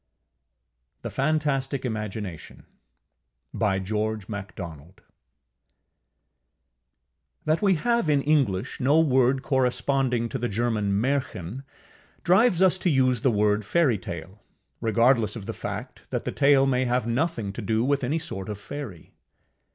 [1.03, 2.65] THE FANTASTIC IMAGINATION
[3.53, 3.91] That
[7.61, 11.63] we have in English no word corresponding to the German M├żhrchen,
[12.23, 14.41] drives us to use the word Fairytale,
[14.79, 18.49] regardless of the fact that the tale may have nothing to do with any sort
[18.49, 19.13] of fairy.